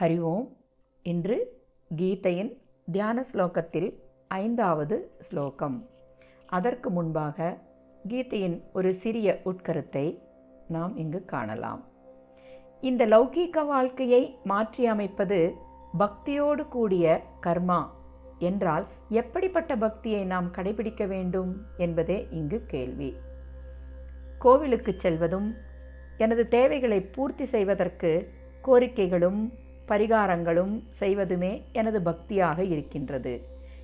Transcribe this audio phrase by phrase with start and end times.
[0.00, 0.56] ஹரி ஓம்.
[1.02, 1.60] இன்று
[1.96, 2.56] கீதையின்
[2.92, 3.94] தியான ஸ்லோகத்தில்
[4.28, 5.88] ஐந்தாவது ஸ்லோகம்.
[6.46, 7.58] அதற்கு முன்பாக
[8.08, 10.22] கீதையின் ஒரு சிறிய உட்கருத்தை
[10.68, 11.84] நாம் இங்கு காணலாம்.
[12.80, 15.54] இந்த லௌகீக வாழ்க்கையை மாற்றியமைப்பது
[15.98, 17.86] பக்தியோடு கூடிய கர்மா
[18.38, 23.16] என்றால் எப்படிப்பட்ட பக்தியை நாம் கடைபிடிக்க வேண்டும் என்பதே இங்கு கேள்வி.
[24.38, 25.54] கோவிலுக்கு செல்வதும்
[26.18, 29.52] எனது தேவைகளை பூர்த்தி செய்வதற்கு கோரிக்கைகளும்
[29.88, 33.42] பரிகாரங்களும் செய்வதுமே எனது பக்தியாக இருக்கின்றது.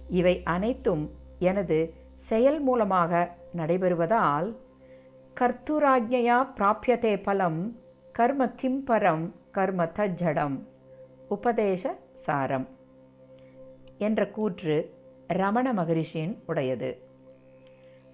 [0.09, 4.55] இவை அனைத்தும் எனது செயல் மூலமாக நடைபெறுவதால்
[5.41, 7.77] கர்த்துராஜ்யா பிராபியதே பலம்
[8.13, 10.61] கர்ம கிம்பரம் கர்ம தஜ்ஜடம்.
[11.29, 12.69] உபதேச சாரம்.
[13.99, 14.95] என்ற கூற்று
[15.27, 16.99] ரமண மகரிஷியின் உடையது.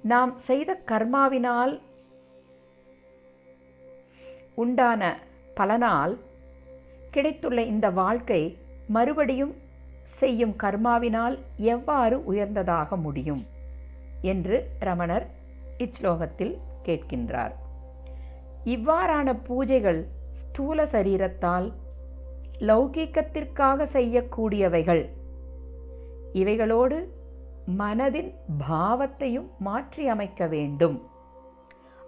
[0.03, 1.79] நாம் செய்த கர்மாவினால்
[4.55, 5.23] உண்டான
[5.57, 6.17] பலனால்
[7.11, 9.55] கிடைத்துள்ள இந்த வாழ்க்கை மறுபடியும்
[10.05, 13.47] செய்யும் கர்மாவினால் எவ்வாறு உயர்ந்ததாக முடியும்?
[14.23, 15.27] என்று ரமணர்
[15.79, 17.53] இச்லோகத்தில் கேட்கின்றார்.
[18.65, 21.73] இவ்வாறான பூஜைகள் ஸ்தூல சரீரத்தால்
[22.61, 25.09] லௌகீக்கத்திற்காக செய்யக்கூடியவைகள்.
[26.33, 27.15] இவைகளோடு
[27.79, 28.35] மனதின்
[28.71, 31.03] பாவத்தையும் மாற்றி அமைக்க வேண்டும்.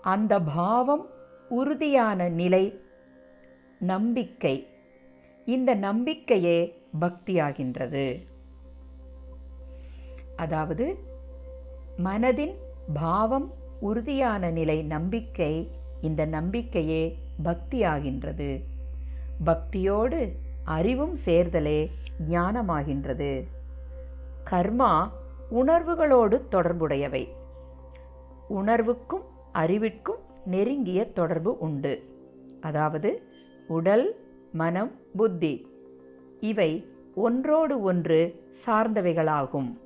[0.02, 1.06] அந்த பாவம்
[1.48, 2.80] உறுதியான நிலை
[3.78, 4.71] நம்பிக்கை.
[5.46, 8.26] இந்த நம்பிக்கையே பக்தியாகின்றது.
[10.36, 10.98] அதாவது
[12.04, 12.54] மனதின்
[12.94, 18.64] பாவம் உறுதியான நிலை நம்பிக்கை இந்த நம்பிக்கையே பக்தியாகின்றது.
[19.44, 20.32] பக்தியோடு
[20.64, 21.90] அறிவும் சேர்தலே
[22.30, 23.46] ஞானமாகின்றது.
[24.50, 25.10] கர்மா
[25.54, 27.28] உணர்வுகளோடு தொடர்புடையவை.
[28.48, 32.02] உணர்வுக்கும் அறிவிற்கும் நெருங்கிய தொடர்பு உண்டு.
[32.60, 33.22] அதாவது
[33.66, 34.21] உடல்
[34.52, 35.66] மனம் புத்தி
[36.40, 39.78] இவை ஒன்றோடு ஒன்று சார்ந்தவைகளாகும்.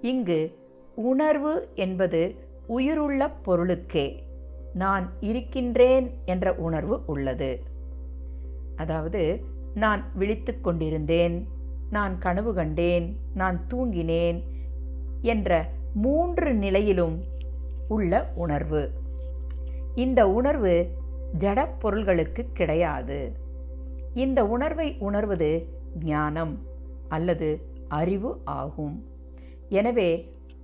[0.00, 0.58] இங்கு
[0.94, 2.34] உணர்வு என்பது
[2.66, 4.22] உயிருள்ள பொருளுக்கே
[4.74, 7.62] நான் இருக்கின்றேன் என்ற உணர்வு உள்ளது.
[8.76, 11.46] அதாவது நான் விழித்து கொண்டிருந்தேன்
[11.90, 14.42] நான் கனவு கண்டேன் நான் தூங்கினேன்
[15.22, 17.22] என்ற மூன்று நிலையிலும்
[17.88, 18.90] உள்ள உணர்வு.
[19.94, 20.88] இந்த உணர்வு
[21.38, 23.41] ஜட பொருள்களுக்கு கிடையாது.
[24.14, 25.66] இந்த உணர்வை உணர்வது
[26.04, 26.58] ஞானம்
[27.08, 29.04] அல்லது அறிவு ஆகும்.
[29.68, 30.10] எனவே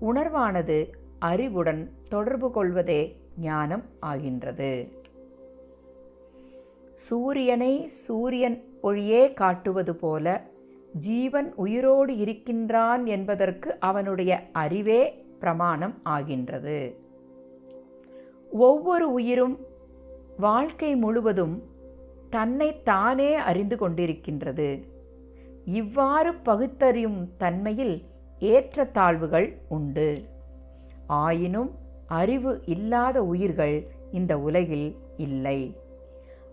[0.01, 0.89] உணர்வானது
[1.19, 4.91] அறிவுடன் தொடர்பு கொள்வதே ஞானம் ஆகின்றது.
[6.95, 10.43] சூரியனை சூரியன் ஒளியே காட்டுவது போல
[10.93, 16.97] ஜீவன் உயிரோடு இருக்கின்றான் என்பதற்கு அவனுடைய அறிவே பிரமாணம் ஆகின்றது.
[18.51, 19.59] ஒவ்வொரு உயிரும்
[20.37, 21.63] வாழ்க்கை முழுவதும்
[22.31, 24.83] தன்னை தானே அறிந்து கொண்டிருக்கின்றது.
[25.65, 28.03] இவ்வாறு பகுத்தறியும் தன்மையில்
[28.41, 30.25] ஏற்றத்தாழ்வுகள் உண்டு.
[31.07, 31.71] ஆயினும்
[32.07, 35.77] அறிவு இல்லாத உயிர்கள் இந்த உலகில் இல்லை.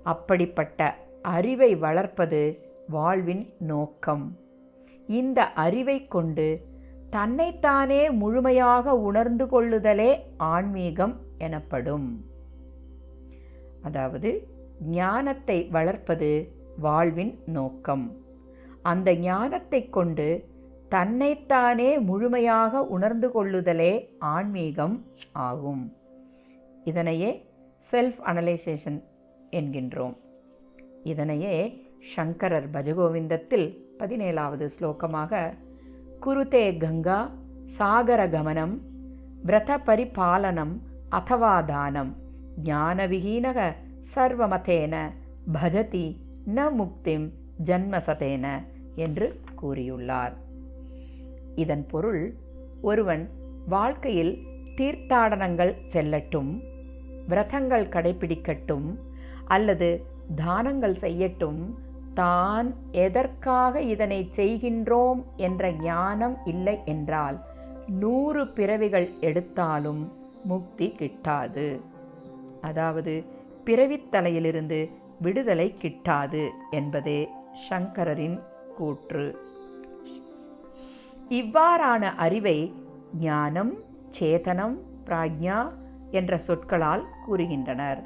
[0.03, 2.59] அப்படிப்பட்ட அறிவை வளர்ப்பது
[2.89, 4.37] வாழ்வின் நோக்கம்.
[5.07, 6.61] இந்த அறிவை கொண்டு
[7.09, 12.25] தன்னைத்தானே முழுமையாக உணர்ந்து கொள்ளுதலே ஆன்மீகம் எனப்படும்.
[13.81, 14.47] அதாவது
[14.79, 18.17] ஞானத்தை வளர்ப்பது வாழ்வின் நோக்கம்.
[18.81, 20.45] அந்த ஞானத்தை கொண்டு
[20.89, 25.93] தன்னைத்தானே முழுமையாக உணர்ந்து கொள்ளுதலே ஆன்மீகம் ஆகும்.
[26.83, 27.49] இதனையே
[27.91, 29.03] செல்ஃப் அனலைசேஷன்
[29.51, 30.15] என்கின்றோம்.
[31.03, 31.83] இதனையே
[32.15, 35.53] சங்கரர் பஜகோவிந்தத்தில் பதினேழாவது ஸ்லோகமாக
[36.25, 37.29] குருதே கங்கா
[37.77, 38.77] சாகர கமனம்
[39.43, 40.81] விரத பரிபாலனம்
[41.11, 42.15] அதவா தானம்
[42.63, 43.75] ஞானவிகீனக
[44.13, 44.95] சர்வமதேன
[45.53, 46.05] பஜதி
[46.55, 47.25] ந முக்திம்
[47.67, 48.45] ஜன்மசதேன
[49.05, 49.27] என்று
[49.61, 50.33] கூறியுள்ளார்.
[51.55, 52.23] இதன் பொருள்
[52.81, 53.23] ஒருவன்
[53.67, 54.33] வாழ்க்கையில்
[54.77, 56.51] தீர்த்தாடனங்கள் செல்லட்டும்
[57.29, 58.87] விரதங்கள் கடைபிடிக்கட்டும்
[59.55, 59.89] அல்லது
[60.35, 61.61] தானங்கள் செய்யட்டும்
[62.19, 62.67] தான்
[63.05, 67.37] எதற்காக இதனை செய்கின்றோம் என்ற ஞானம் இல்லை என்றால்
[68.01, 70.03] நூறு பிறவிகள் எடுத்தாலும்
[70.51, 71.67] முக்தி கிட்டாது.
[72.61, 73.13] அதாவது
[73.65, 74.79] பிறவித்தலையிலிருந்து
[75.21, 77.27] விடுதலை கிட்டாது என்பதே
[77.69, 78.39] சங்கரரின்
[78.77, 79.25] கூற்று.
[81.29, 82.73] இவ்வாறான அறிவை
[83.19, 83.73] ஞானம்
[84.19, 84.75] சேதனம்
[85.07, 85.57] பிராக்ஞா
[86.11, 88.01] என்ற சொற்களால் கூறுகின்றனர்.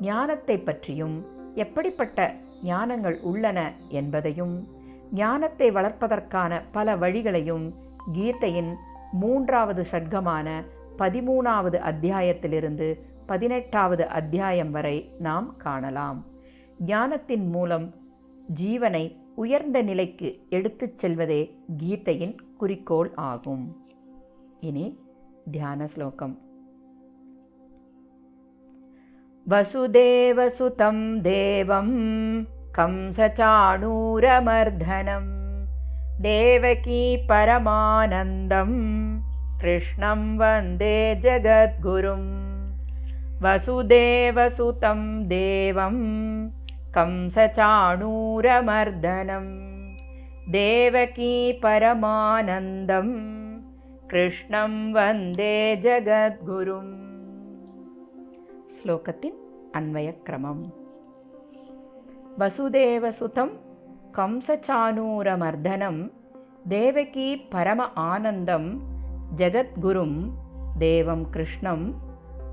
[0.00, 1.16] ஞானத்தை பற்றியும்
[1.54, 4.68] எப்படிப்பட்ட ஞானங்கள் உள்ளன என்பதையும்
[5.12, 7.66] ஞானத்தை வளர்ப்பதற்கான பல வழிகளையும்
[8.14, 8.72] கீதையின்
[9.12, 10.48] மூன்றாவது ஷட்கமான
[10.98, 12.88] பதிமூணாவது அத்தியாயத்திலிருந்து
[13.25, 16.19] பதினெட்டாவது அத்தியாயம் வரை நாம் காணலாம்
[16.85, 17.87] ஞானத்தின் மூலம்
[18.61, 21.41] ஜீவனை உயர்ந்த நிலைக்கு எடுத்துச் செல்வதே
[21.77, 23.65] கீதையின் குறிக்கோள் ஆகும்
[24.59, 24.87] இனி
[25.51, 26.35] தியான ஸ்லோகம்
[29.47, 31.87] वसुदेवसुतं देवं
[32.75, 33.15] कंसचाणूरमर्दनं
[36.21, 38.71] देवकी परमानन्दं
[39.61, 42.23] कृष्णं वन्दे जगद्गुरुं
[43.42, 45.96] वसुदेवसुतं देवं
[46.94, 47.66] कंसचाणूरमर्दनं
[50.52, 53.08] देवकी परमानन्दं
[54.10, 56.78] कृष्णं वन्दे जगद्गुरु
[58.78, 59.32] श्लोकस्य
[59.74, 60.64] अन्वयक्रमम्।
[62.40, 63.48] वसुदेवसुतं
[64.16, 66.02] कंसचाणूरमर्दनं
[66.74, 68.64] देवकी परम आनन्दं
[69.36, 70.12] जगद्गुरुं
[70.78, 72.05] देवं कृष्णं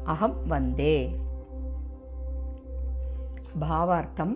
[0.03, 1.15] அகம் வந்தே.
[3.61, 4.35] பாவார்த்தம்.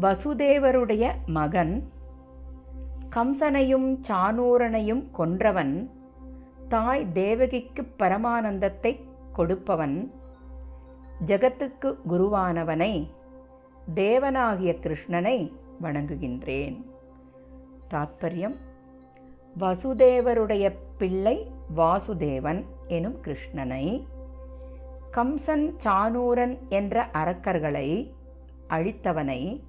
[0.00, 1.90] வசுதேவருடைய மகன்.
[3.10, 5.90] கம்சனையும் சானூரனையும் கொன்றவன்.
[6.68, 9.00] தாய் தேவகிக்கு பரமானந்தத்தை
[9.32, 10.12] கொடுப்பவன்.
[11.26, 13.08] ஜகத்துக்கு குருவானவனை.
[13.94, 16.84] தேவனாகிய கிருஷ்ணனை வணங்குகின்றேன்.
[17.90, 18.54] தாத்பரியம்.
[19.58, 22.64] வசுதேவருடைய பிள்ளை வாசுதேவன்.
[22.92, 24.06] எனும் கிருஷ்ணனை.
[25.12, 28.12] கம்சன் சானூரன் என்ற அரக்கர்களை
[28.68, 29.62] அழித்தவனை.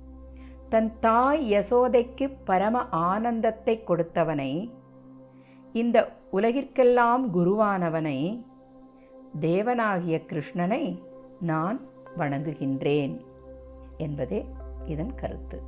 [0.70, 4.72] தன் தாய் யசோதைக்கு பரம ஆனந்தத்தை கொடுத்தவனை.
[5.74, 8.44] இந்த உலகிற்கெல்லாம் குருவானவனை.
[9.40, 11.02] தேவனாகிய கிருஷ்ணனை
[11.40, 11.80] நான்
[12.18, 13.22] வணங்குகின்றேன்
[13.98, 14.46] என்பதே
[14.86, 15.62] இதன் கருத்து.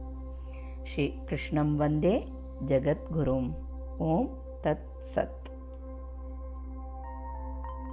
[0.83, 2.27] ஸ்ரீ கிருஷ்ணம் வந்தே
[2.67, 3.51] ஜெகத்குரும்.
[3.97, 4.29] ஓம்
[4.63, 5.44] தத் சத்.